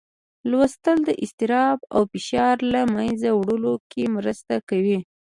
لوستل 0.49 0.97
د 1.07 1.09
اضطراب 1.23 1.79
او 1.95 2.01
فشار 2.11 2.55
له 2.73 2.81
منځه 2.95 3.29
وړلو 3.39 3.73
کې 3.91 4.03
مرسته 4.15 4.55
کوي 4.69 4.99